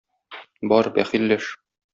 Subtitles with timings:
[0.73, 1.55] Бар, бәхилләш.